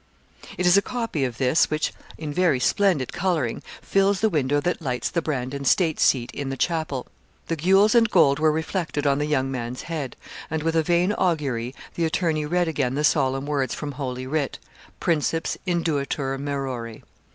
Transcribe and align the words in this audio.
It 0.57 0.65
is 0.65 0.77
a 0.77 0.81
copy 0.81 1.25
of 1.25 1.37
this, 1.37 1.69
which, 1.69 1.93
in 2.17 2.33
very 2.33 2.59
splendid 2.59 3.13
colouring, 3.13 3.61
fills 3.83 4.19
the 4.19 4.31
window 4.31 4.59
that 4.59 4.81
lights 4.81 5.11
the 5.11 5.21
Brandon 5.21 5.63
state 5.63 5.99
seat 5.99 6.31
in 6.31 6.49
the 6.49 6.57
chapel. 6.57 7.05
The 7.49 7.55
gules 7.55 7.93
and 7.93 8.09
gold 8.09 8.39
were 8.39 8.51
reflected 8.51 9.05
on 9.05 9.19
the 9.19 9.27
young 9.27 9.51
man's 9.51 9.83
head, 9.83 10.15
and 10.49 10.63
with 10.63 10.75
a 10.75 10.81
vain 10.81 11.13
augury, 11.13 11.75
the 11.93 12.05
attorney 12.05 12.47
read 12.47 12.67
again 12.67 12.95
the 12.95 13.03
solemn 13.03 13.45
words 13.45 13.75
from 13.75 13.91
Holy 13.91 14.25
Writ, 14.25 14.57
_'Princeps 14.99 15.55
induetur 15.67 16.39
maerore.' 16.39 17.03